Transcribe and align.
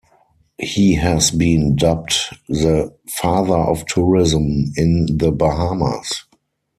He 0.57 0.95
has 0.95 1.29
been 1.29 1.75
dubbed 1.75 2.15
the 2.49 2.91
"Father 3.19 3.53
of 3.53 3.85
Tourism" 3.85 4.73
in 4.75 5.05
The 5.15 5.29
Bahamas. 5.31 6.23